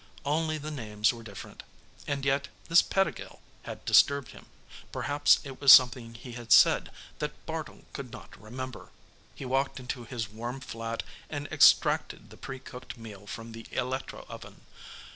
Only 0.25 0.57
the 0.57 0.71
names 0.71 1.13
were 1.13 1.21
different. 1.21 1.61
And 2.07 2.25
yet, 2.25 2.47
this 2.69 2.81
Pettigill 2.81 3.39
had 3.65 3.85
disturbed 3.85 4.29
him. 4.31 4.47
Perhaps 4.91 5.39
it 5.43 5.61
was 5.61 5.71
something 5.71 6.15
he 6.15 6.31
had 6.31 6.51
said 6.51 6.89
that 7.19 7.45
Bartle 7.45 7.85
could 7.93 8.11
not 8.11 8.35
remember. 8.41 8.89
He 9.35 9.45
walked 9.45 9.79
into 9.79 10.05
his 10.05 10.27
warm 10.27 10.59
flat 10.59 11.03
and 11.29 11.45
extracted 11.51 12.31
the 12.31 12.37
pre 12.37 12.57
cooked 12.57 12.97
meal 12.97 13.27
from 13.27 13.51
the 13.51 13.65
electroven. 13.69 14.61